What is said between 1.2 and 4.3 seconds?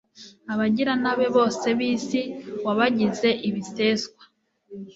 bose b’isi wabagize ibiseswa